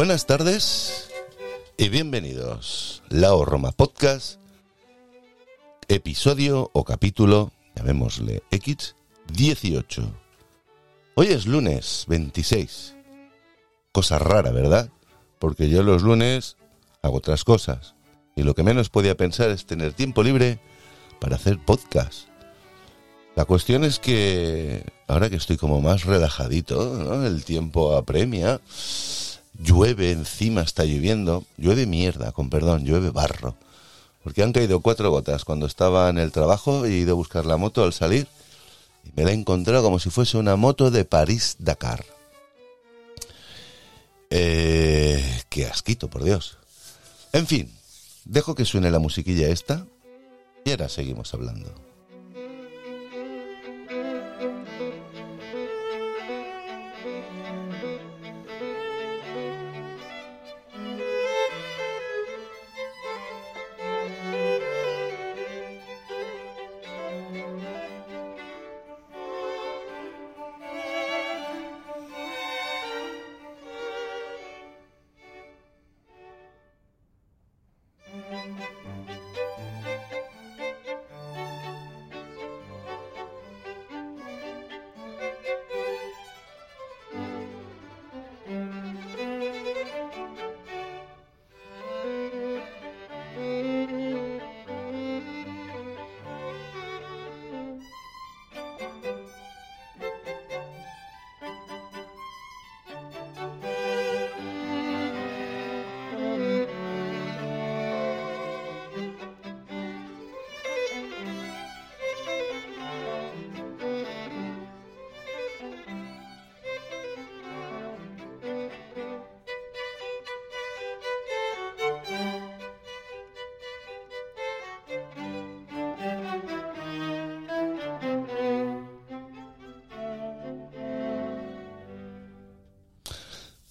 [0.00, 1.10] Buenas tardes
[1.76, 3.02] y bienvenidos.
[3.10, 4.40] Lao Roma Podcast,
[5.88, 8.96] episodio o capítulo, llamémosle X,
[9.34, 10.10] 18.
[11.16, 12.96] Hoy es lunes 26.
[13.92, 14.88] Cosa rara, ¿verdad?
[15.38, 16.56] Porque yo los lunes
[17.02, 17.94] hago otras cosas.
[18.34, 20.60] Y lo que menos podía pensar es tener tiempo libre
[21.20, 22.26] para hacer podcast.
[23.36, 28.62] La cuestión es que ahora que estoy como más relajadito, el tiempo apremia,
[29.58, 33.56] llueve encima, está lloviendo, llueve mierda, con perdón, llueve barro,
[34.22, 37.56] porque han caído cuatro gotas cuando estaba en el trabajo, he ido a buscar la
[37.56, 38.26] moto al salir
[39.04, 42.04] y me la he encontrado como si fuese una moto de París-Dakar.
[44.30, 46.56] Eh, qué asquito, por Dios.
[47.32, 47.72] En fin,
[48.24, 49.86] dejo que suene la musiquilla esta
[50.64, 51.89] y ahora seguimos hablando.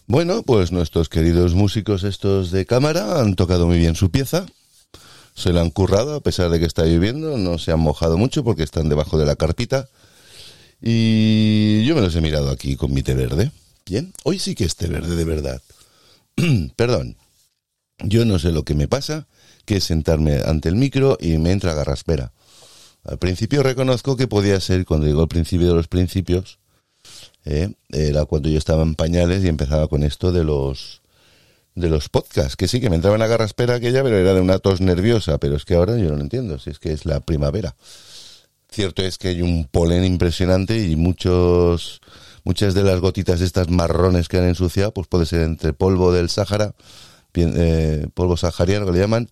[0.09, 4.47] Bueno, pues nuestros queridos músicos estos de cámara han tocado muy bien su pieza.
[5.35, 8.43] Se la han currado a pesar de que está lloviendo, no se han mojado mucho
[8.43, 9.87] porque están debajo de la carpita.
[10.81, 13.51] Y yo me los he mirado aquí con mi té verde.
[13.85, 15.61] Bien, hoy sí que es té verde de verdad.
[16.75, 17.15] Perdón,
[17.99, 19.27] yo no sé lo que me pasa,
[19.65, 22.33] que es sentarme ante el micro y me entra garraspera.
[23.03, 26.57] Al principio reconozco que podía ser, cuando digo al principio de los principios,
[27.45, 27.73] ¿eh?
[27.89, 31.01] era cuando yo estaba en pañales y empezaba con esto de los
[31.75, 34.41] de los podcasts, que sí que me entraba en la garraspera aquella, pero era de
[34.41, 37.05] una tos nerviosa, pero es que ahora yo no lo entiendo, si es que es
[37.05, 37.75] la primavera.
[38.69, 42.01] Cierto es que hay un polen impresionante y muchos
[42.43, 46.29] muchas de las gotitas estas marrones que han ensuciado, pues puede ser entre polvo del
[46.29, 46.73] Sáhara,
[47.35, 49.29] eh, polvo sahariano que le llaman,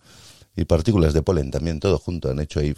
[0.57, 2.73] y partículas de polen también todo junto han hecho ahí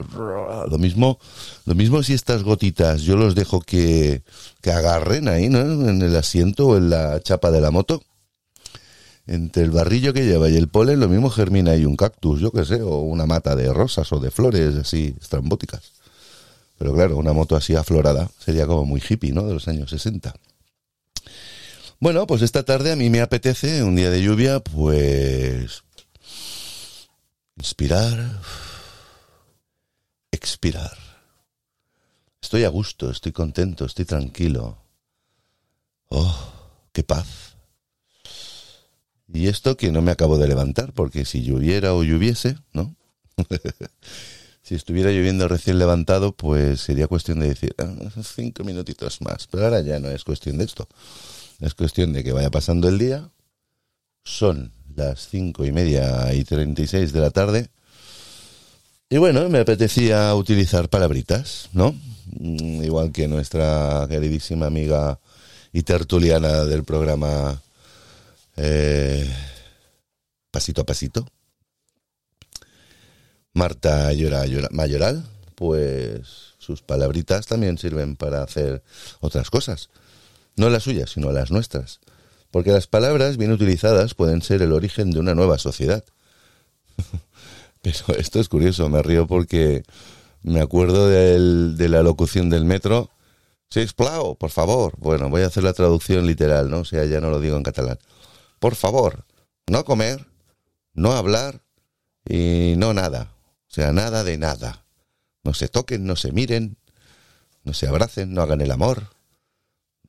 [0.69, 1.17] lo mismo.
[1.65, 4.21] Lo mismo si estas gotitas yo los dejo que,
[4.61, 5.61] que agarren ahí ¿no?
[5.61, 8.03] en el asiento o en la chapa de la moto.
[9.27, 12.51] Entre el barrillo que lleva y el polen lo mismo germina ahí un cactus yo
[12.51, 15.93] qué sé o una mata de rosas o de flores así estrambóticas.
[16.77, 20.33] Pero claro una moto así aflorada sería como muy hippie no de los años 60
[21.99, 25.83] bueno pues esta tarde a mí me apetece un día de lluvia pues
[27.59, 28.39] Inspirar.
[30.31, 30.97] Expirar.
[32.41, 34.81] Estoy a gusto, estoy contento, estoy tranquilo.
[36.07, 36.53] Oh,
[36.93, 37.57] qué paz.
[39.27, 42.95] Y esto que no me acabo de levantar, porque si lloviera o lloviese, ¿no?
[44.61, 47.93] si estuviera lloviendo recién levantado, pues sería cuestión de decir, ah,
[48.23, 49.47] cinco minutitos más.
[49.47, 50.87] Pero ahora ya no es cuestión de esto.
[51.59, 53.29] Es cuestión de que vaya pasando el día.
[54.23, 57.69] Son las cinco y media y treinta y seis de la tarde.
[59.09, 61.95] Y bueno, me apetecía utilizar palabritas, ¿no?
[62.37, 65.19] Mm, igual que nuestra queridísima amiga
[65.73, 67.61] y tertuliana del programa
[68.57, 69.27] eh,
[70.51, 71.25] Pasito a Pasito,
[73.53, 75.25] Marta Llora, Mayoral,
[75.55, 78.83] pues sus palabritas también sirven para hacer
[79.21, 79.89] otras cosas.
[80.55, 81.99] No las suyas, sino las nuestras.
[82.51, 86.03] Porque las palabras bien utilizadas pueden ser el origen de una nueva sociedad.
[87.81, 89.83] Pero esto es curioso, me río porque
[90.41, 93.09] me acuerdo de la locución del metro.
[93.69, 94.93] Sí, explau, por favor.
[94.97, 96.79] Bueno, voy a hacer la traducción literal, ¿no?
[96.79, 97.99] O sea, ya no lo digo en catalán.
[98.59, 99.25] Por favor,
[99.67, 100.25] no comer,
[100.93, 101.61] no hablar
[102.27, 103.31] y no nada.
[103.69, 104.83] O sea, nada de nada.
[105.43, 106.77] No se toquen, no se miren,
[107.63, 109.03] no se abracen, no hagan el amor.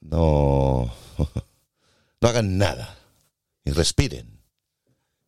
[0.00, 0.59] No.
[2.20, 2.96] No hagan nada.
[3.62, 4.40] y respiren.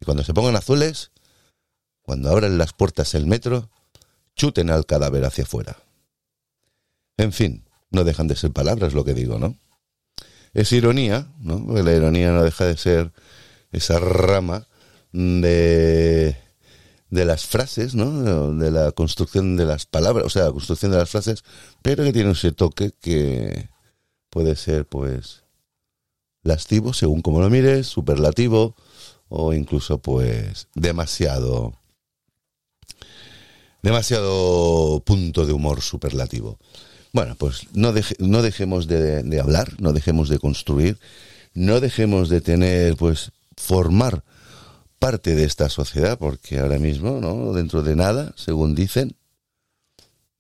[0.01, 1.11] Y cuando se pongan azules,
[2.01, 3.69] cuando abran las puertas del metro,
[4.35, 5.77] chuten al cadáver hacia afuera.
[7.19, 9.57] En fin, no dejan de ser palabras lo que digo, ¿no?
[10.55, 11.59] Es ironía, ¿no?
[11.83, 13.13] La ironía no deja de ser
[13.71, 14.67] esa rama
[15.13, 16.37] de,
[17.11, 18.55] de las frases, ¿no?
[18.55, 21.45] De la construcción de las palabras, o sea, la construcción de las frases,
[21.83, 23.69] pero que tiene ese toque que
[24.31, 25.42] puede ser, pues,
[26.43, 28.75] lastivo, según como lo mires, superlativo,
[29.29, 31.73] o incluso, pues, demasiado
[33.83, 36.59] demasiado punto de humor superlativo.
[37.13, 40.99] Bueno, pues no, no dejemos de, de, hablar, no dejemos de construir,
[41.53, 44.25] no dejemos de tener, pues, formar
[44.99, 47.53] parte de esta sociedad, porque ahora mismo, ¿no?
[47.53, 49.17] Dentro de nada, según dicen,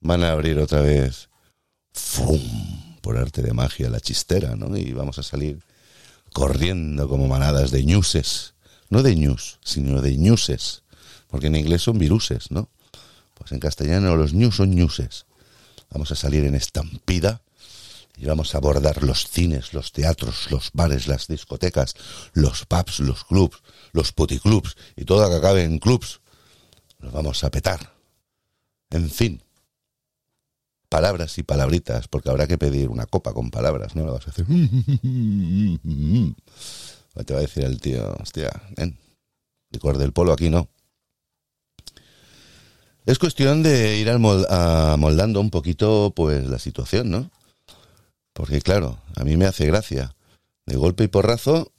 [0.00, 1.28] van a abrir otra vez,
[1.92, 2.40] ¡fum!
[3.02, 4.74] por arte de magia, la chistera, ¿no?
[4.76, 5.62] Y vamos a salir
[6.32, 8.54] corriendo como manadas de ñuses,
[8.90, 10.82] no de ñus, sino de ñuses,
[11.28, 12.68] porque en inglés son viruses, ¿no?
[13.34, 15.26] Pues en castellano los news son newses.
[15.90, 17.42] Vamos a salir en estampida
[18.16, 21.94] y vamos a abordar los cines, los teatros, los bares, las discotecas,
[22.32, 23.62] los pubs, los clubs,
[23.92, 26.20] los puticlubs y todo lo que acabe en clubs.
[26.98, 27.94] Nos vamos a petar.
[28.90, 29.42] En fin,
[30.92, 34.04] palabras y palabritas, porque habrá que pedir una copa con palabras, ¿no?
[34.04, 34.44] Lo vas a hacer.
[37.24, 38.98] Te va a decir el tío, hostia, ven,
[39.70, 40.68] licor del polo aquí no.
[43.06, 47.30] Es cuestión de ir amoldando un poquito pues la situación, ¿no?
[48.34, 50.14] Porque claro, a mí me hace gracia
[50.66, 51.72] de golpe y porrazo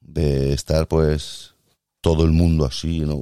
[0.00, 1.54] de estar pues
[2.00, 3.20] todo el mundo así, ¿no?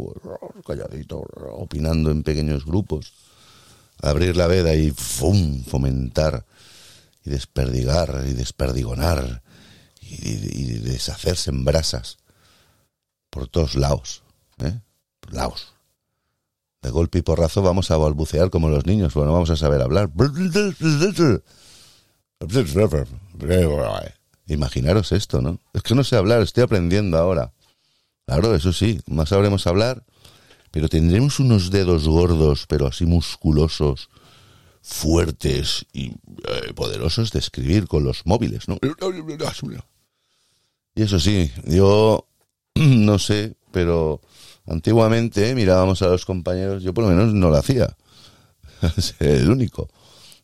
[0.64, 3.25] calladito, opinando en pequeños grupos,
[4.02, 5.64] abrir la veda y ¡fum!
[5.64, 6.44] fomentar
[7.24, 9.42] y desperdigar y desperdigonar
[10.00, 12.18] y, deshacerse en brasas
[13.30, 14.22] por todos lados,
[14.58, 14.80] ¿eh?
[15.20, 15.76] Por lados
[16.86, 20.08] de golpe y porrazo vamos a balbucear como los niños, bueno, vamos a saber hablar.
[24.46, 25.58] Imaginaros esto, ¿no?
[25.72, 27.52] Es que no sé hablar, estoy aprendiendo ahora.
[28.24, 30.04] Claro, eso sí, más sabremos hablar,
[30.76, 34.10] pero tendremos unos dedos gordos, pero así musculosos,
[34.82, 38.76] fuertes y eh, poderosos de escribir con los móviles, ¿no?
[40.94, 42.28] Y eso sí, yo
[42.74, 44.20] no sé, pero
[44.66, 47.96] Antiguamente mirábamos a los compañeros, yo por lo menos no lo hacía,
[49.20, 49.88] el único.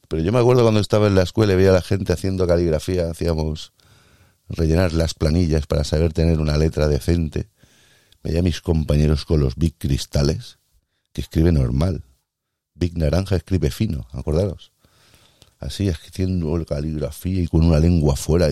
[0.09, 2.47] Pero yo me acuerdo cuando estaba en la escuela y veía a la gente haciendo
[2.47, 3.73] caligrafía, hacíamos
[4.49, 7.49] rellenar las planillas para saber tener una letra decente.
[8.23, 10.59] Veía a mis compañeros con los big cristales,
[11.13, 12.05] que escribe normal.
[12.75, 14.73] Big naranja escribe fino, acordaros.
[15.59, 18.49] Así, haciendo caligrafía y con una lengua fuera.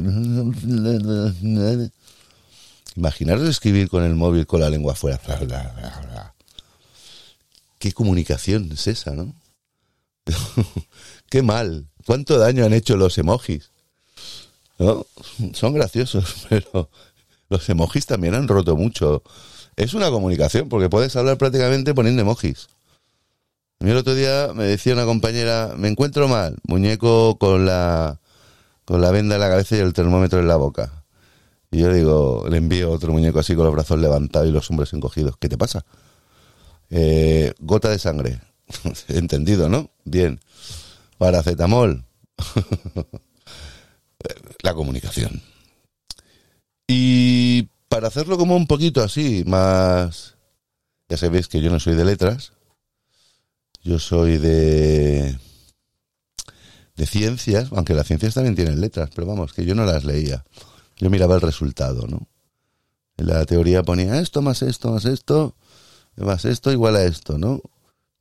[2.95, 5.21] Imaginaros escribir con el móvil con la lengua afuera.
[7.79, 9.35] ¿Qué comunicación es esa, no?
[11.31, 11.89] Qué mal.
[12.07, 13.71] ¿Cuánto daño han hecho los emojis?
[14.79, 15.07] ¿No?
[15.53, 16.91] Son graciosos, pero
[17.49, 19.23] los emojis también han roto mucho.
[19.81, 22.69] Es una comunicación, porque puedes hablar prácticamente poniendo emojis.
[23.81, 28.21] A mí el otro día me decía una compañera, me encuentro mal, muñeco con la,
[28.85, 31.03] con la venda en la cabeza y el termómetro en la boca.
[31.71, 34.93] Y yo digo, le envío otro muñeco así con los brazos levantados y los hombres
[34.93, 35.39] encogidos.
[35.39, 35.87] ¿Qué te pasa?
[36.91, 38.39] Eh, gota de sangre.
[39.09, 39.89] Entendido, ¿no?
[40.05, 40.41] Bien.
[41.17, 42.05] Paracetamol.
[44.63, 45.41] La comunicación.
[46.87, 50.37] Y para hacerlo como un poquito así, más...
[51.09, 52.53] Ya sabéis que yo no soy de letras.
[53.83, 55.37] Yo soy de...
[56.95, 60.45] De ciencias, aunque las ciencias también tienen letras, pero vamos, que yo no las leía.
[60.99, 62.29] Yo miraba el resultado, ¿no?
[63.17, 65.57] En la teoría ponía esto más esto más esto,
[66.17, 67.61] más esto igual a esto, ¿no?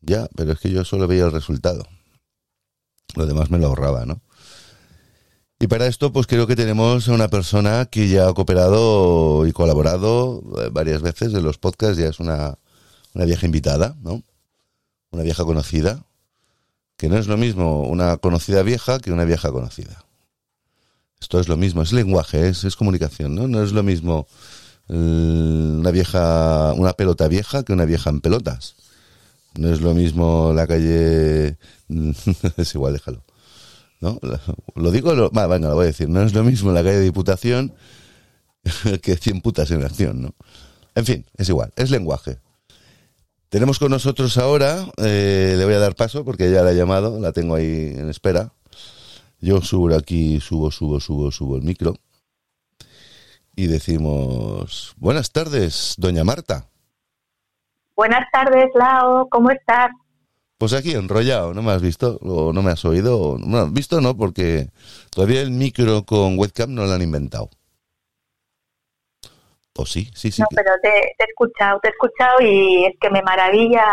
[0.01, 1.85] Ya, pero es que yo solo veía el resultado.
[3.15, 4.21] Lo demás me lo ahorraba, ¿no?
[5.59, 9.51] Y para esto, pues creo que tenemos a una persona que ya ha cooperado y
[9.51, 12.57] colaborado eh, varias veces en los podcasts, ya es una,
[13.13, 14.23] una vieja invitada, ¿no?
[15.11, 16.05] Una vieja conocida,
[16.95, 20.05] que no es lo mismo una conocida vieja que una vieja conocida.
[21.19, 23.49] Esto es lo mismo, es lenguaje, es, es comunicación, ¿no?
[23.49, 24.27] No es lo mismo
[24.87, 28.75] una vieja, una pelota vieja que una vieja en pelotas.
[29.55, 31.57] No es lo mismo la calle,
[32.57, 33.23] es igual, déjalo.
[34.01, 34.19] ¿No?
[34.75, 36.07] Lo digo, lo, venga, lo voy a decir.
[36.09, 37.73] No es lo mismo la calle de Diputación
[39.01, 40.35] que 100 putas en acción, ¿no?
[40.95, 42.39] En fin, es igual, es lenguaje.
[43.49, 47.19] Tenemos con nosotros ahora, eh, le voy a dar paso porque ya la he llamado,
[47.19, 48.53] la tengo ahí en espera.
[49.41, 51.95] Yo subo aquí, subo, subo, subo, subo el micro.
[53.55, 56.69] y decimos, buenas tardes, doña Marta.
[57.95, 59.89] Buenas tardes, Lao, ¿cómo estás?
[60.59, 62.19] Pues aquí enrollado, ¿no me has visto?
[62.21, 63.37] ¿O no me has oído?
[63.39, 64.67] No, visto no, porque
[65.09, 67.49] todavía el micro con webcam no lo han inventado.
[69.77, 70.09] ¿O sí?
[70.13, 70.41] Sí, sí.
[70.41, 73.85] No, pero te, te, he escuchado, te he escuchado y es que me maravilla,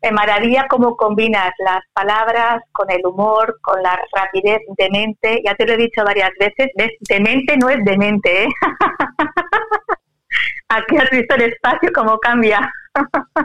[0.00, 5.42] me maravilla cómo combinas las palabras con el humor, con la rapidez de mente.
[5.44, 8.48] Ya te lo he dicho varias veces, de mente no es demente, ¿eh?
[10.68, 12.72] Aquí has visto el espacio cómo cambia.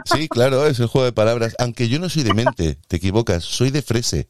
[0.04, 1.54] Sí, claro, es el juego de palabras.
[1.58, 4.28] Aunque yo no soy de mente, te equivocas, soy de frese.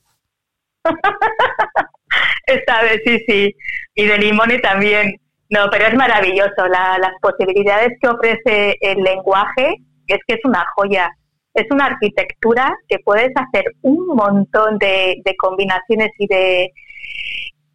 [2.46, 3.56] Esta vez sí, sí.
[3.94, 5.16] Y de limone también.
[5.50, 6.66] No, pero es maravilloso.
[6.68, 11.10] las posibilidades que ofrece el lenguaje es que es una joya.
[11.54, 16.72] Es una arquitectura que puedes hacer un montón de, de combinaciones y de,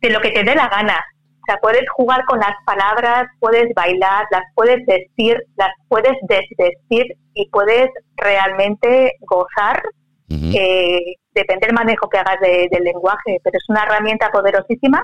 [0.01, 1.03] de lo que te dé la gana.
[1.41, 7.05] O sea, puedes jugar con las palabras, puedes bailar, las puedes vestir, las puedes desvestir
[7.33, 9.81] y puedes realmente gozar.
[10.29, 15.03] Eh, depende del manejo que hagas del lenguaje, pero es una herramienta poderosísima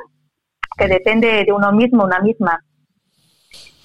[0.78, 2.64] que depende de uno mismo, una misma.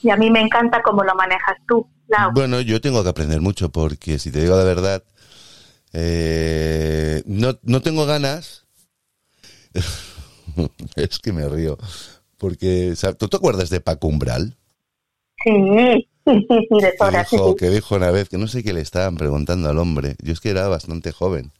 [0.03, 1.89] Y a mí me encanta cómo lo manejas tú.
[2.33, 5.03] Bueno, yo tengo que aprender mucho porque, si te digo la verdad,
[5.93, 8.67] eh, no, no tengo ganas.
[10.97, 11.79] es que me río.
[12.43, 14.57] Porque, ¿tú te acuerdas de Paco Umbral?
[15.45, 16.93] Sí, sí, sí, sí, de.
[16.99, 20.17] Que dijo, que dijo una vez, que no sé qué le estaban preguntando al hombre.
[20.21, 21.53] Yo es que era bastante joven.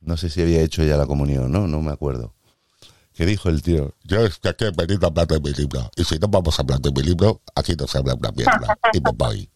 [0.00, 1.66] No sé si había hecho ya la comunión, ¿no?
[1.66, 2.32] No me acuerdo.
[3.14, 3.92] ¿Qué dijo el tío?
[4.04, 5.90] Yo es que aquí he venido a hablar de mi libro.
[5.96, 8.78] Y si no vamos a hablar de mi libro, aquí no se habla una mierda.
[8.92, 9.50] Y me voy.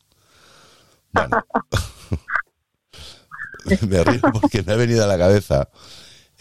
[1.13, 1.45] Bueno.
[3.89, 5.69] me río porque me ha venido a la cabeza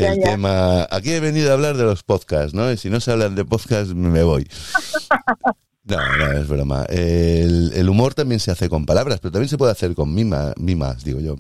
[0.04, 0.88] el tema.
[0.92, 2.72] Aquí he venido a hablar de los podcasts, ¿no?
[2.72, 4.48] Y si no se hablan de podcasts, me voy.
[5.86, 6.86] No, no, es broma.
[6.86, 11.04] El, humor también se hace con palabras, pero también se puede hacer con mima, mimas,
[11.04, 11.36] digo yo,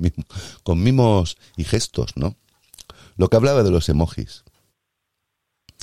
[0.63, 2.35] con mimos y gestos, ¿no?
[3.15, 4.43] Lo que hablaba de los emojis.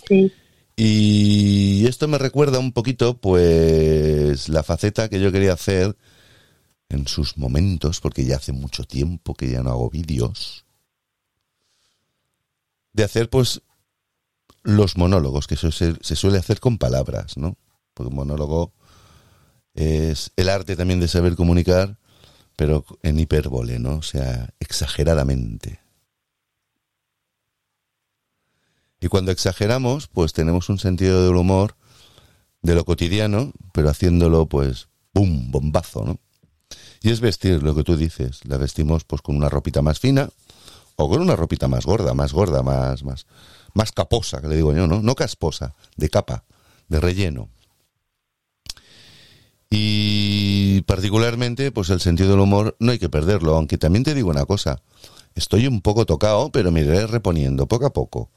[0.06, 0.30] Sí.
[0.76, 5.96] Y esto me recuerda un poquito, pues, la faceta que yo quería hacer
[6.90, 10.66] en sus momentos, porque ya hace mucho tiempo que ya no hago vídeos
[12.92, 13.62] de hacer pues
[14.62, 17.56] los monólogos, que eso se, suele hacer con palabras, ¿no?
[17.94, 18.72] Porque un monólogo
[19.74, 21.96] es el arte también de saber comunicar,
[22.56, 23.96] pero en hipérbole, ¿no?
[23.96, 25.80] O sea, exageradamente.
[29.00, 31.76] Y cuando exageramos, pues tenemos un sentido del humor
[32.60, 35.50] de lo cotidiano, pero haciéndolo, pues, ¡bum!
[35.50, 36.18] bombazo, ¿no?
[37.00, 38.40] Y es vestir lo que tú dices.
[38.44, 40.28] La vestimos, pues, con una ropita más fina,
[41.02, 43.26] o con una ropita más gorda, más gorda, más, más,
[43.74, 45.02] más caposa, que le digo yo, ¿no?
[45.02, 46.44] No casposa, de capa,
[46.88, 47.48] de relleno.
[49.70, 54.28] Y particularmente, pues el sentido del humor no hay que perderlo, aunque también te digo
[54.28, 54.82] una cosa,
[55.34, 58.30] estoy un poco tocado, pero me iré reponiendo poco a poco.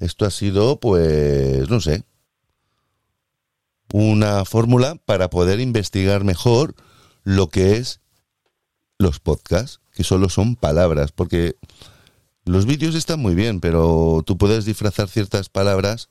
[0.00, 2.04] Esto ha sido, pues, no sé,
[3.92, 6.74] una fórmula para poder investigar mejor
[7.24, 8.00] lo que es
[8.98, 11.56] los podcasts, que solo son palabras, porque
[12.44, 16.08] los vídeos están muy bien, pero tú puedes disfrazar ciertas palabras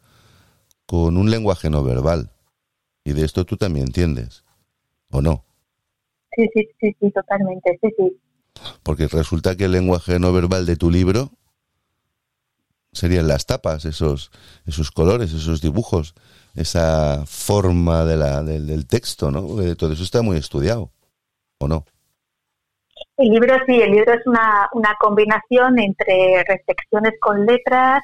[0.86, 2.30] con un lenguaje no verbal.
[3.06, 4.44] Y de esto tú también entiendes,
[5.10, 5.46] ¿o no?
[6.36, 8.20] Sí, sí, sí, sí, totalmente, sí, sí.
[8.84, 11.32] Porque resulta que el lenguaje no verbal de tu libro
[12.92, 14.32] serían las tapas, esos,
[14.66, 16.14] esos colores, esos dibujos,
[16.56, 19.44] esa forma de la, del, texto, ¿no?
[19.78, 20.92] todo eso está muy estudiado,
[21.60, 21.86] ¿o no?
[23.18, 28.04] El libro sí, el libro es una, una combinación entre reflexiones con letras,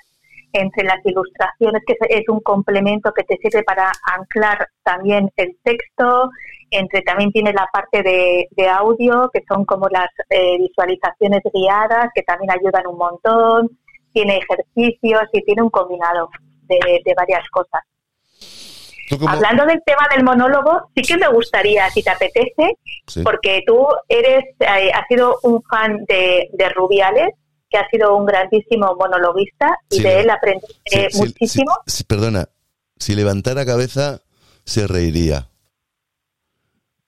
[0.54, 6.32] entre las ilustraciones, que es un complemento que te sirve para anclar también el texto,
[6.72, 12.10] entre también tiene la parte de, de audio, que son como las eh, visualizaciones guiadas,
[12.16, 13.70] que también ayudan un montón,
[14.14, 16.30] tiene ejercicios y tiene un combinado
[16.64, 17.84] de, de varias cosas.
[19.28, 22.78] Hablando del tema del monólogo, sí que me gustaría, si te apetece,
[23.24, 27.30] porque tú eres, eh, has sido un fan de, Rubiales,
[27.70, 30.68] que ha sido un grandísimo monologuista y de él aprendí
[31.16, 31.72] muchísimo.
[32.08, 32.48] perdona,
[32.98, 34.22] si levantara cabeza,
[34.64, 35.50] se reiría.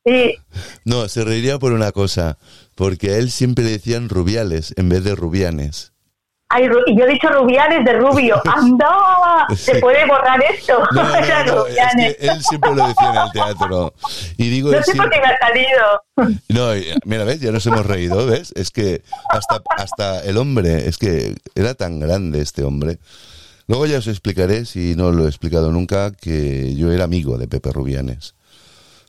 [0.05, 0.35] Sí.
[0.83, 2.37] No, se reiría por una cosa,
[2.75, 5.94] porque a él siempre le decían Rubiales en vez de Rubianes.
[6.49, 8.41] Ay, yo he dicho Rubiales de Rubio.
[8.45, 9.47] ¡Anda!
[9.55, 10.83] ¿Se puede borrar esto?
[10.91, 13.93] No, él siempre lo decía en el teatro.
[14.37, 16.37] Y digo, no sé por qué me ha salido.
[16.49, 17.41] No, mira, ¿ves?
[17.41, 18.53] Ya nos hemos reído, ¿ves?
[18.55, 22.99] Es que hasta, hasta el hombre, es que era tan grande este hombre.
[23.67, 27.47] Luego ya os explicaré, si no lo he explicado nunca, que yo era amigo de
[27.47, 28.35] Pepe Rubianes.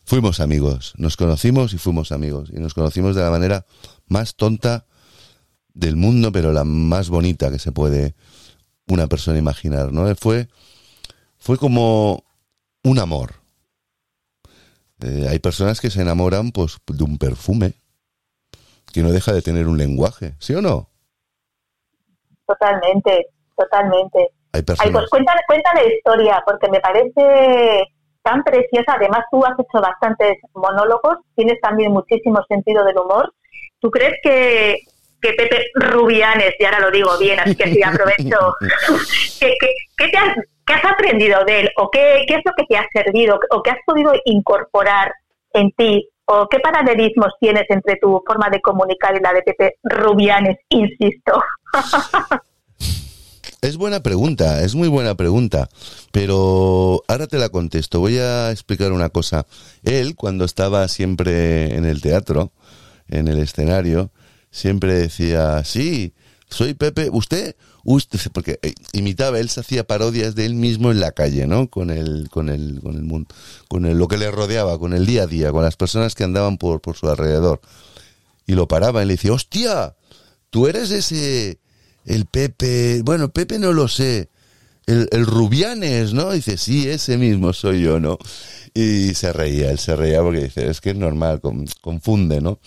[0.04, 2.50] Fuimos amigos, nos conocimos y fuimos amigos.
[2.50, 3.66] Y nos conocimos de la manera
[4.08, 4.86] más tonta
[5.76, 8.14] del mundo, pero la más bonita que se puede
[8.88, 10.12] una persona imaginar, ¿no?
[10.16, 10.48] Fue,
[11.38, 12.24] fue como
[12.82, 13.34] un amor.
[15.02, 17.74] Eh, hay personas que se enamoran pues, de un perfume
[18.92, 20.88] que no deja de tener un lenguaje, ¿sí o no?
[22.46, 24.30] Totalmente, totalmente.
[24.52, 24.92] Hay personas...
[24.92, 25.42] pues cuéntale,
[25.74, 27.84] la historia, porque me parece
[28.22, 28.94] tan preciosa.
[28.94, 33.34] Además, tú has hecho bastantes monólogos, tienes también muchísimo sentido del humor.
[33.80, 34.78] ¿Tú crees que,
[35.20, 38.54] que Pepe Rubianes, y ahora lo digo bien, así que sí aprovecho,
[39.40, 41.70] ¿qué, te has, has, aprendido de él?
[41.76, 43.38] ¿O qué, qué es lo que te ha servido?
[43.50, 45.12] ¿O qué has podido incorporar
[45.52, 46.08] en ti?
[46.26, 51.42] ¿O qué paralelismos tienes entre tu forma de comunicar y la de Pepe Rubianes, insisto?
[53.62, 55.68] Es buena pregunta, es muy buena pregunta,
[56.12, 57.98] pero ahora te la contesto.
[58.00, 59.46] Voy a explicar una cosa.
[59.82, 62.52] Él, cuando estaba siempre en el teatro,
[63.08, 64.10] en el escenario,
[64.50, 66.14] siempre decía, sí,
[66.48, 71.00] soy Pepe, usted, usted, porque eh, imitaba, él se hacía parodias de él mismo en
[71.00, 71.68] la calle, ¿no?
[71.68, 73.34] Con el, con el, con el mundo,
[73.68, 76.24] con el, lo que le rodeaba, con el día a día, con las personas que
[76.24, 77.60] andaban por, por su alrededor.
[78.46, 79.96] Y lo paraba y le decía, hostia,
[80.50, 81.58] tú eres ese,
[82.04, 84.30] el Pepe, bueno, Pepe no lo sé,
[84.86, 86.30] el, el Rubianes, ¿no?
[86.30, 88.18] dice, sí, ese mismo soy yo, ¿no?
[88.72, 91.40] Y se reía, él se reía porque dice, es que es normal,
[91.80, 92.60] confunde, ¿no?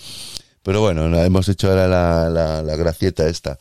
[0.70, 3.58] Pero bueno, hemos hecho ahora la, la, la gracieta esta.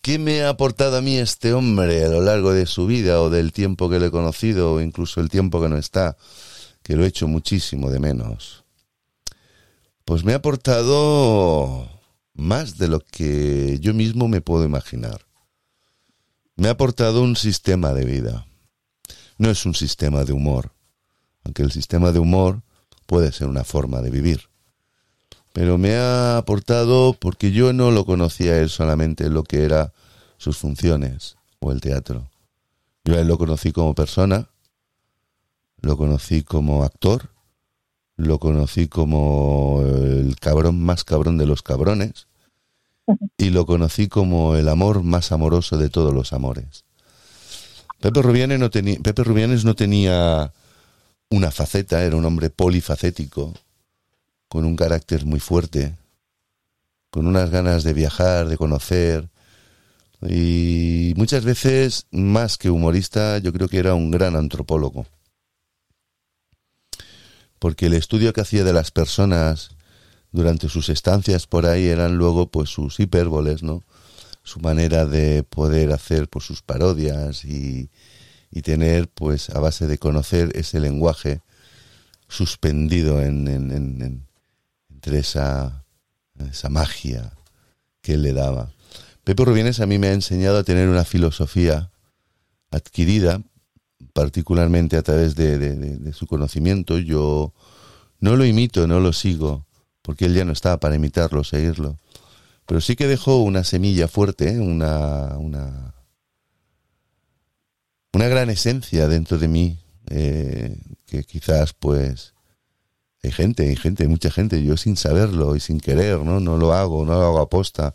[0.00, 3.30] ¿Qué me ha aportado a mí este hombre a lo largo de su vida o
[3.30, 6.16] del tiempo que le he conocido o incluso el tiempo que no está?
[6.84, 8.62] Que lo he hecho muchísimo de menos.
[10.04, 11.90] Pues me ha aportado
[12.34, 15.26] más de lo que yo mismo me puedo imaginar.
[16.54, 18.46] Me ha aportado un sistema de vida.
[19.36, 20.70] No es un sistema de humor,
[21.42, 22.62] aunque el sistema de humor
[23.06, 24.48] puede ser una forma de vivir.
[25.56, 29.94] Pero me ha aportado porque yo no lo conocía él solamente lo que era
[30.36, 32.28] sus funciones o el teatro.
[33.06, 34.50] Yo a él lo conocí como persona,
[35.80, 37.30] lo conocí como actor,
[38.16, 42.26] lo conocí como el cabrón más cabrón de los cabrones
[43.38, 46.84] y lo conocí como el amor más amoroso de todos los amores.
[47.98, 50.52] Pepe Rubianes no tenía, Pepe Rubianes no tenía
[51.30, 53.54] una faceta, era un hombre polifacético,
[54.48, 55.96] con un carácter muy fuerte,
[57.10, 59.28] con unas ganas de viajar, de conocer,
[60.22, 65.06] y muchas veces, más que humorista, yo creo que era un gran antropólogo
[67.58, 69.70] porque el estudio que hacía de las personas
[70.32, 73.82] durante sus estancias por ahí eran luego pues sus hipérboles, ¿no?
[74.42, 77.90] Su manera de poder hacer pues sus parodias y,
[78.50, 81.40] y tener pues a base de conocer ese lenguaje
[82.28, 84.26] suspendido en, en, en,
[85.14, 85.84] esa,
[86.50, 87.32] esa magia
[88.02, 88.72] que él le daba.
[89.24, 91.90] Pepe Rubienes a mí me ha enseñado a tener una filosofía
[92.70, 93.42] adquirida
[94.12, 96.98] particularmente a través de, su conocimiento.
[96.98, 97.52] Yo
[98.20, 99.66] no lo imito, no lo sigo,
[100.02, 101.98] porque él ya no estaba para imitarlo, seguirlo.
[102.66, 105.94] Pero sí que dejó una semilla fuerte, una, una,
[108.12, 112.35] una gran esencia dentro de mí, eh, que quizás pues
[113.26, 116.40] hay gente, hay gente, mucha gente, yo sin saberlo y sin querer, ¿no?
[116.40, 117.94] No lo hago, no lo hago aposta.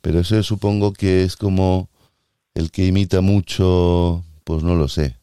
[0.00, 1.88] Pero eso supongo que es como
[2.54, 5.14] el que imita mucho pues no lo sé,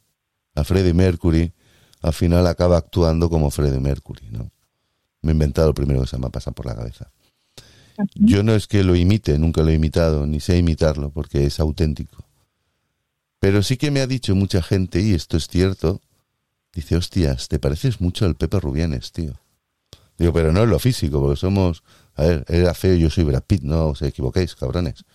[0.54, 1.52] a Freddie Mercury,
[2.04, 4.52] al final acaba actuando como Freddie Mercury, ¿no?
[5.24, 7.12] Me he inventado lo primero que se me ha pasado por la cabeza.
[8.14, 11.60] Yo no es que lo imite, nunca lo he imitado, ni sé imitarlo, porque es
[11.60, 12.24] auténtico.
[13.40, 16.02] Pero sí que me ha dicho mucha gente, y esto es cierto,
[16.76, 19.40] dice, hostias, te pareces mucho al Pepe Rubianes, tío.
[20.18, 21.84] Digo, pero no es lo físico, porque somos,
[22.16, 25.06] a ver, era feo, yo soy Brad Pitt, no os equivoquéis, cabrones.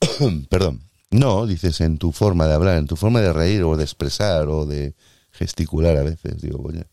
[0.48, 0.82] Perdón.
[1.10, 4.48] No, dices en tu forma de hablar, en tu forma de reír o de expresar
[4.48, 4.94] o de
[5.30, 6.42] gesticular a veces.
[6.42, 6.86] Digo, oye,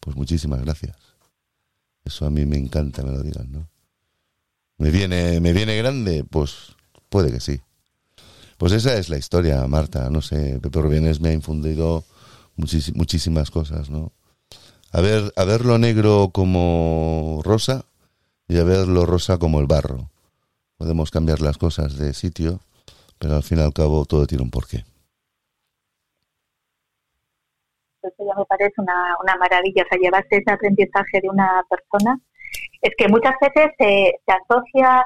[0.00, 0.96] pues muchísimas gracias.
[2.04, 3.68] Eso a mí me encanta, me lo digan, ¿no?
[4.78, 6.24] ¿Me viene, ¿Me viene grande?
[6.24, 6.76] Pues
[7.10, 7.60] puede que sí.
[8.56, 10.08] Pues esa es la historia, Marta.
[10.08, 12.04] No sé, Pepe Rubienes me ha infundido
[12.58, 14.12] muchísimas cosas, ¿no?
[14.92, 17.84] A ver, a ver lo negro como rosa
[18.48, 20.10] y a ver lo rosa como el barro.
[20.76, 22.60] Podemos cambiar las cosas de sitio
[23.18, 24.84] pero al fin y al cabo todo tiene un porqué.
[28.02, 32.18] Eso ya me parece una, una maravilla, o sea, llevarse ese aprendizaje de una persona.
[32.80, 35.04] Es que muchas veces se, se asocia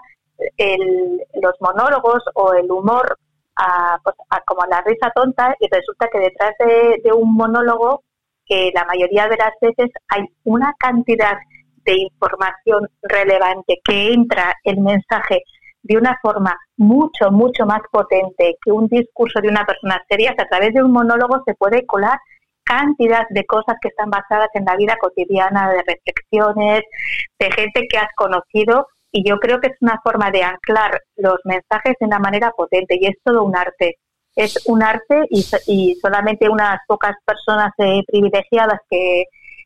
[0.59, 3.19] el, los monólogos o el humor
[3.57, 8.03] a, pues, a como la risa tonta y resulta que detrás de, un monólogo,
[8.47, 11.37] que la mayoría de las veces hay una cantidad
[11.85, 15.43] de información relevante que entra el mensaje
[15.83, 20.49] de una forma mucho, mucho más potente que un discurso de una persona seria, a
[20.49, 22.19] través de un monólogo se puede colar
[22.65, 26.83] cantidad de cosas que están basadas en la vida cotidiana, de reflexiones,
[27.39, 31.39] de gente que has conocido y yo creo que es una forma de anclar los
[31.45, 33.99] mensajes de una manera potente y es todo un arte.
[34.35, 39.25] Es un arte y, y solamente unas pocas personas eh, privilegiadas que,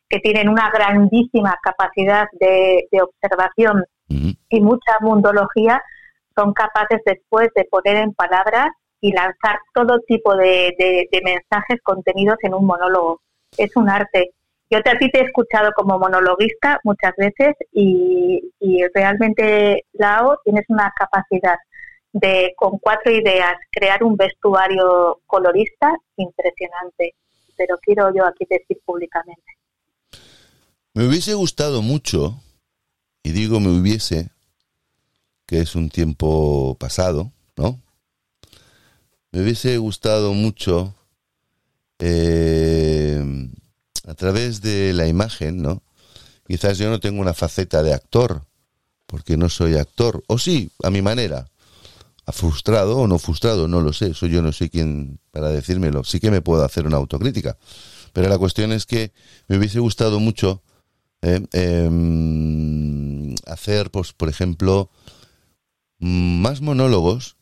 [0.09, 5.81] que, tienen una grandísima capacidad de, de observación y mucha mundología
[6.35, 8.67] son capaces después de poner en palabras
[9.01, 13.21] y lanzar todo tipo de, mensajes contenidos en un monólogo.
[13.57, 14.31] Es un arte.
[14.69, 18.41] Yo te, a ti te he escuchado como monologuista muchas veces y,
[18.93, 21.57] realmente, Lao, tienes una capacidad
[22.11, 27.15] de, con cuatro ideas, crear un vestuario colorista impresionante.
[27.55, 29.43] Pero quiero yo aquí decir públicamente.
[30.93, 32.35] Me hubiese gustado mucho,
[33.23, 34.29] y digo me hubiese,
[35.45, 37.79] que es un tiempo pasado, ¿no?
[39.31, 40.93] Me hubiese gustado mucho
[41.99, 42.76] eh,
[44.17, 45.83] través de la imagen, ¿no?
[46.45, 48.45] Quizás yo no tengo una faceta de actor,
[49.05, 51.47] porque no soy actor, o sí, a mi manera,
[52.25, 56.03] a frustrado o no frustrado, no lo sé, soy yo no sé quién para decírmelo,
[56.03, 57.57] sí que me puedo hacer una autocrítica,
[58.11, 59.13] pero la cuestión es que
[59.47, 60.61] me hubiese gustado mucho
[61.21, 64.89] eh, em, hacer, pues, por ejemplo,
[65.99, 67.37] más monólogos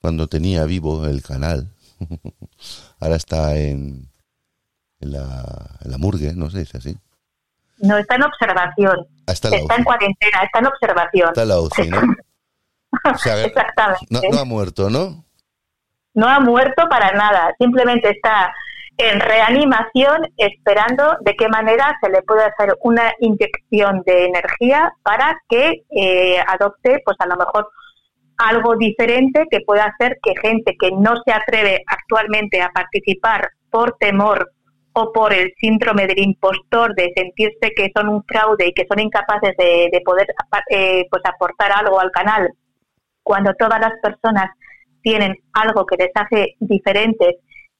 [0.00, 1.74] cuando tenía vivo el canal.
[3.00, 4.09] Ahora está en,
[5.00, 5.44] en, la,
[5.84, 6.96] en la murgue, no se dice así.
[7.78, 9.06] No, está en observación.
[9.26, 11.28] Ah, está, en cuarentena, está en observación.
[11.28, 12.00] Está la UCI, ¿no?
[13.04, 14.06] Exactamente.
[14.10, 15.24] No, no ha muerto, ¿no?
[16.14, 17.54] No ha muerto para nada.
[17.58, 18.52] Simplemente está
[18.98, 25.40] en reanimación esperando de qué manera se le puede hacer una inyección de energía para
[25.48, 27.70] que eh, adopte, pues a lo mejor
[28.36, 33.96] algo diferente que pueda hacer que gente que no se atreve actualmente a participar por
[33.98, 34.52] temor
[35.00, 39.00] o por el síndrome del impostor de sentirse que son un fraude y que son
[39.00, 40.26] incapaces de, poder
[40.70, 42.50] eh, pues aportar algo al canal
[43.22, 44.50] cuando todas las personas
[45.02, 47.36] tienen algo que les hace diferentes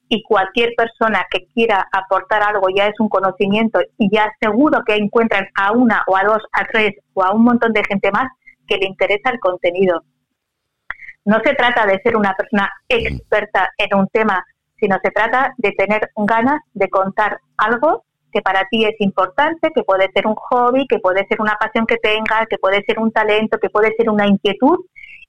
[0.09, 4.97] y cualquier persona que quiera aportar algo ya es un conocimiento y ya seguro que
[4.97, 8.29] encuentran a una o a dos, a tres o a un montón de gente más
[8.67, 10.03] que le interesa el contenido.
[11.25, 14.45] No se trata de ser una persona experta en un tema,
[14.81, 19.83] sino se trata de tener ganas de contar algo que para ti es importante, que
[19.83, 23.13] puede ser un hobby, que puede ser una pasión que tengas, que puede ser un
[23.13, 24.79] talento, que puede ser una inquietud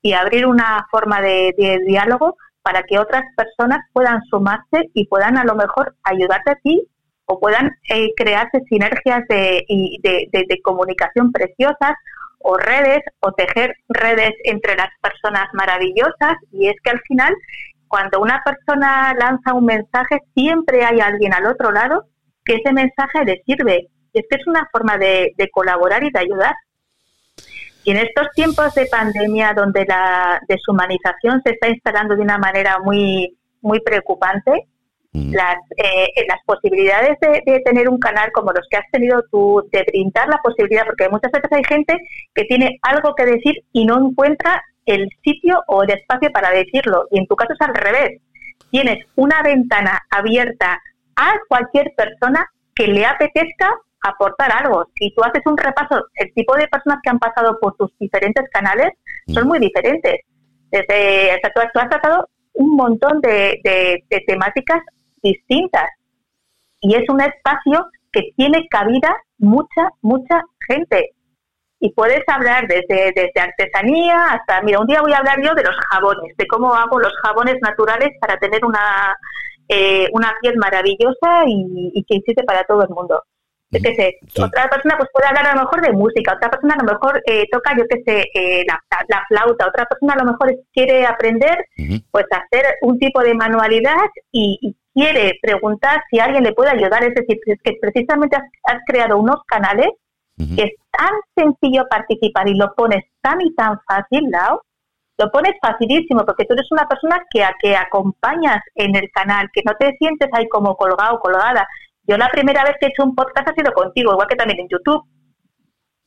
[0.02, 1.54] y abrir una forma de,
[1.88, 6.88] diálogo para que otras personas puedan sumarse y puedan a lo mejor ayudarte a ti
[7.26, 9.64] o puedan eh, crearse sinergias de,
[10.04, 11.94] de comunicación preciosas
[12.40, 16.36] o redes o tejer redes entre las personas maravillosas.
[16.52, 17.34] Y es que al final
[17.92, 22.06] cuando una persona lanza un mensaje siempre hay alguien al otro lado
[22.46, 26.20] que ese mensaje le sirve y es que es una forma de, colaborar y de
[26.20, 26.56] ayudar.
[27.84, 32.78] Y en estos tiempos de pandemia donde la deshumanización se está instalando de una manera
[32.80, 34.68] muy, muy preocupante,
[35.14, 35.34] Mm.
[35.34, 39.84] las, eh, las posibilidades de, tener un canal como los que has tenido tú, de
[39.84, 41.98] brindar la posibilidad, porque muchas veces hay gente
[42.34, 47.08] que tiene algo que decir y no encuentra el sitio o el espacio para decirlo.
[47.12, 48.22] Y en tu caso es al revés.
[48.70, 50.82] Tienes una ventana abierta
[51.16, 53.70] a cualquier persona que le apetezca
[54.02, 54.86] aportar algo.
[54.96, 58.46] Si tú haces un repaso, el tipo de personas que han pasado por tus diferentes
[58.52, 58.92] canales
[59.28, 59.48] son mm.
[59.48, 60.22] muy diferentes.
[60.72, 64.82] Desde, o tú, has tratado un montón de, de temáticas
[65.22, 65.90] distintas.
[66.80, 71.12] Y es un espacio que tiene cabida mucha, mucha gente.
[71.84, 75.64] Y puedes hablar desde, desde artesanía hasta, mira, un día voy a hablar yo de
[75.64, 79.18] los jabones, de cómo hago los jabones naturales para tener una,
[79.68, 83.24] eh, una piel maravillosa y, que sirve para todo el mundo.
[83.72, 86.76] Yo qué sé, otra persona pues puede hablar a lo mejor de música, otra persona
[86.76, 90.24] a lo mejor eh, toca, yo qué sé, eh, la, la, flauta, otra persona a
[90.24, 91.66] lo mejor quiere aprender
[92.12, 97.04] pues a hacer un tipo de manualidad y, quiere preguntar si alguien le puede ayudar,
[97.04, 99.88] es decir, es que precisamente has, creado unos canales
[100.56, 104.60] que es tan sencillo participar y lo pones tan y tan fácil, Lau,
[105.18, 109.50] lo pones facilísimo porque tú eres una persona que, a, que acompañas en el canal,
[109.54, 111.68] que no te sientes ahí como colgado, colgada.
[112.04, 114.62] Yo la primera vez que he hecho un podcast ha sido contigo, igual que también
[114.62, 115.04] en YouTube.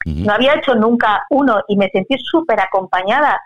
[0.06, 3.40] No había hecho nunca uno y me sentí súper acompañada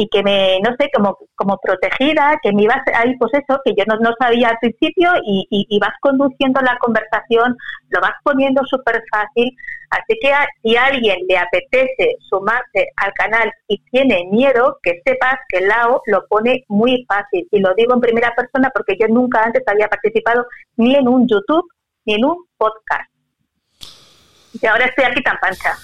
[0.00, 3.74] y que me, no sé, como, como protegida, que me ibas ahí, pues eso, que
[3.76, 7.56] yo no, no sabía al principio y, y, vas conduciendo la conversación,
[7.88, 9.52] lo vas poniendo súper fácil.
[9.90, 10.32] Así que
[10.62, 16.24] si alguien le apetece sumarse al canal y tiene miedo, que sepas que Lao lo
[16.28, 17.48] pone muy fácil.
[17.50, 21.26] Y lo digo en primera persona porque yo nunca antes había participado ni en un
[21.26, 21.66] YouTube
[22.04, 23.10] ni en un podcast.
[24.62, 25.74] Y ahora estoy aquí tan pancha.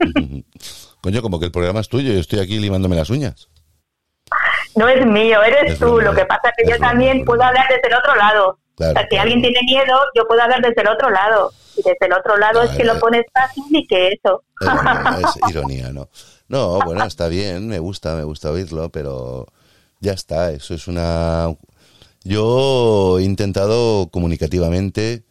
[1.06, 3.48] Coño, como que el programa es tuyo, yo estoy aquí limándome las uñas.
[4.74, 6.00] No es mío, eres tú.
[6.00, 8.58] Lo que pasa es que yo también puedo hablar desde el otro lado.
[8.74, 11.52] o sea, si alguien tiene miedo, yo puedo hablar desde el otro lado.
[11.76, 14.42] Y desde el otro lado es que lo pones fácil y que eso.
[14.60, 16.08] Es, ironía, ¿no?
[16.48, 19.46] No, bueno, está bien, me gusta, me gusta oírlo, pero
[20.00, 21.54] ya está, eso es una...
[22.24, 25.22] Yo he intentado comunicativamente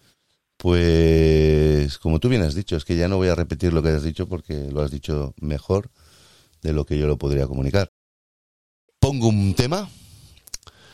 [0.66, 3.90] pues como tú bien has dicho, es que ya no voy a repetir lo que
[3.90, 5.92] has dicho porque lo has dicho mejor
[6.64, 7.92] de lo que yo lo podría comunicar.
[8.98, 9.88] Pongo un tema.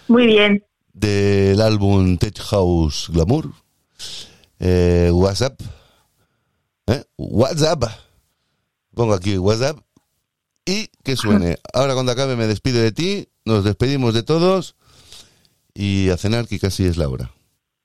[0.10, 0.66] Muy bien.
[0.92, 3.50] Del álbum Tech House Glamour.
[4.60, 5.62] Eh, WhatsApp.
[6.88, 7.06] ¿Eh?
[7.16, 7.86] WhatsApp.
[8.94, 9.80] Pongo aquí WhatsApp.
[10.66, 11.60] Y que suene.
[11.74, 13.30] Ahora cuando acabe me despido de ti.
[13.46, 14.76] Nos despedimos de todos.
[15.74, 17.32] Y a cenar que casi es la hora.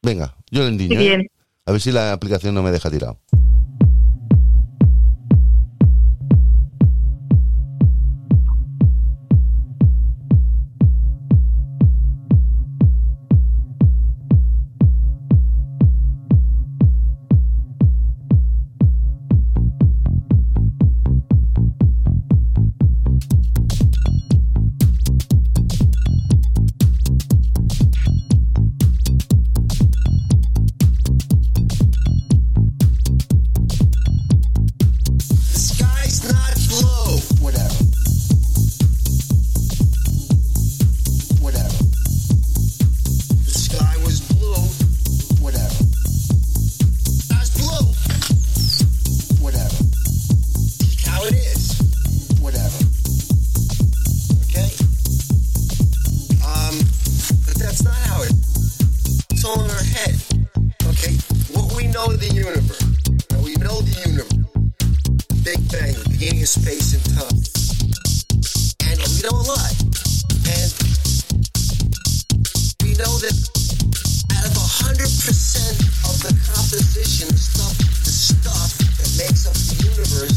[0.02, 0.96] Venga, yo le endiño.
[0.96, 1.30] Muy ¿eh?
[1.66, 3.18] A ver si la aplicación no me deja tirado.
[61.96, 62.76] know the universe.
[63.32, 64.36] Now we know the universe.
[65.40, 67.40] Big Bang, the beginning of space and time.
[68.84, 69.72] And we don't lie.
[70.44, 70.68] And
[72.84, 73.32] we know that
[74.28, 75.08] out of 100%
[76.04, 77.72] of the composition of stuff,
[78.04, 80.35] the stuff that makes up the universe,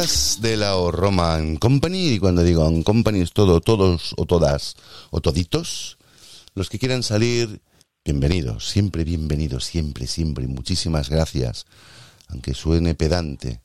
[0.00, 4.76] de la Roman Company, y cuando digo Company es todo, todos o todas
[5.10, 5.98] o toditos,
[6.54, 7.60] los que quieran salir,
[8.02, 11.66] bienvenidos, siempre bienvenidos, siempre, siempre, muchísimas gracias,
[12.28, 13.60] aunque suene pedante.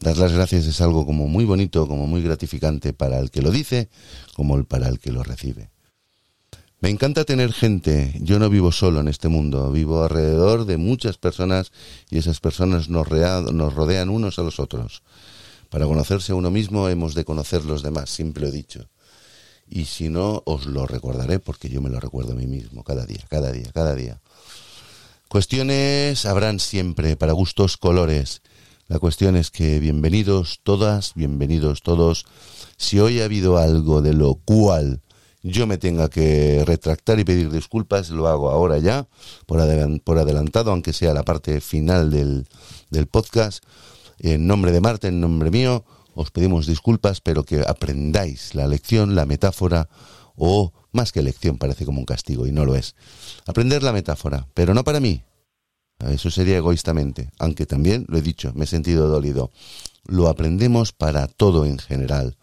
[0.00, 3.50] Dar las gracias es algo como muy bonito, como muy gratificante para el que lo
[3.50, 3.90] dice,
[4.34, 5.68] como para el que lo recibe.
[6.80, 8.18] Me encanta tener gente.
[8.22, 11.70] Yo no vivo solo en este mundo, vivo alrededor de muchas personas
[12.08, 15.02] y esas personas nos rodean unos a los otros.
[15.76, 18.88] Para conocerse uno mismo hemos de conocer los demás, siempre lo he dicho.
[19.68, 23.04] Y si no, os lo recordaré porque yo me lo recuerdo a mí mismo, cada
[23.04, 24.22] día, cada día, cada día.
[25.28, 28.40] Cuestiones habrán siempre, para gustos colores.
[28.88, 32.24] La cuestión es que bienvenidos todas, bienvenidos todos.
[32.78, 35.02] Si hoy ha habido algo de lo cual
[35.42, 39.08] yo me tenga que retractar y pedir disculpas, lo hago ahora ya,
[39.44, 42.48] por, adelantado, aunque sea la parte final del,
[42.88, 43.62] del podcast.
[44.18, 49.14] En nombre de Marta, en nombre mío, os pedimos disculpas, pero que aprendáis la lección,
[49.14, 49.88] la metáfora,
[50.34, 52.94] o más que lección, parece como un castigo, y no lo es.
[53.46, 55.24] Aprender la metáfora, pero no para mí.
[55.98, 59.50] Eso sería egoístamente, aunque también, lo he dicho, me he sentido dolido.
[60.06, 62.36] Lo aprendemos para todo en general,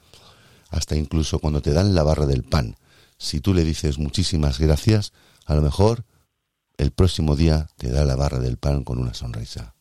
[0.70, 2.76] hasta incluso cuando te dan la barra del pan.
[3.18, 5.14] Si tú le dices muchísimas gracias,
[5.46, 6.06] a lo mejor
[6.78, 9.76] el próximo día te da la barra del pan con una sonrisa.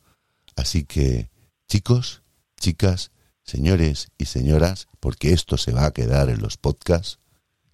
[0.55, 1.31] Así que,
[1.73, 2.23] chicos,
[2.61, 3.13] chicas,
[3.45, 7.19] señores y señoras, porque esto se va a quedar en los podcasts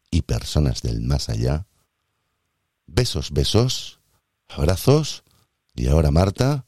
[0.09, 1.67] y personas del más allá.
[2.87, 4.01] Besos, besos,
[4.49, 5.25] abrazos
[5.75, 6.65] y ahora Marta,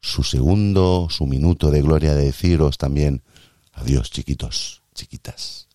[0.00, 3.22] su segundo, su minuto de gloria de deciros también
[3.74, 5.68] adiós chiquitos, chiquitas.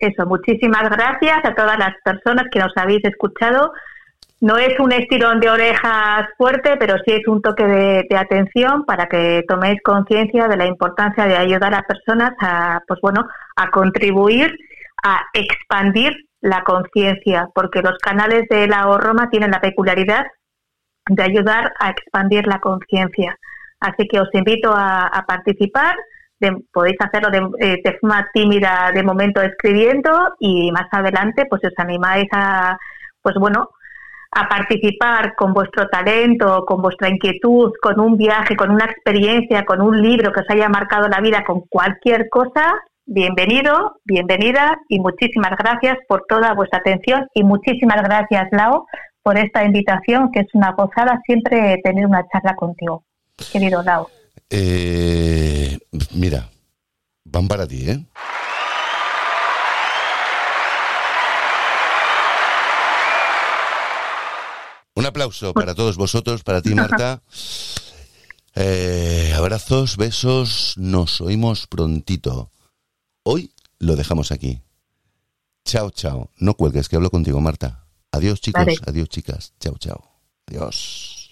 [0.00, 3.72] Eso, muchísimas gracias a todas las personas que nos habéis escuchado
[4.44, 9.06] no es un estirón de orejas fuerte, pero sí es un toque de, atención para
[9.06, 13.26] que toméis conciencia de la importancia de ayudar a personas a, pues bueno,
[13.56, 14.54] a contribuir
[15.02, 20.26] a expandir la conciencia, porque los canales de la Roma tienen la peculiaridad
[21.08, 23.38] de ayudar a expandir la conciencia.
[23.80, 25.96] Así que os invito a, participar.
[26.70, 31.72] podéis hacerlo de, eh, de, forma tímida de momento escribiendo y más adelante pues os
[31.78, 32.76] animáis a
[33.22, 33.70] pues bueno
[34.34, 39.80] a participar con vuestro talento, con vuestra inquietud, con un viaje, con una experiencia, con
[39.80, 42.74] un libro que os haya marcado la vida, con cualquier cosa,
[43.06, 48.86] bienvenido, bienvenida y muchísimas gracias por toda vuestra atención y muchísimas gracias, Lau,
[49.22, 53.04] por esta invitación, que es una gozada siempre tener una charla contigo,
[53.52, 54.08] querido Lau.
[54.50, 55.78] Eh,
[56.14, 56.48] mira,
[57.24, 58.04] van para ti, ¿eh?
[64.94, 67.22] Un aplauso para todos vosotros, para ti Marta.
[68.54, 72.52] Eh, abrazos, besos, nos oímos prontito.
[73.24, 74.60] Hoy lo dejamos aquí.
[75.64, 76.30] Chao, chao.
[76.38, 77.86] No cuelgues, que hablo contigo, Marta.
[78.12, 78.80] Adiós, chicos.
[78.86, 79.52] Adiós, chicas.
[79.58, 80.04] Chao, chao.
[80.46, 81.23] Adiós.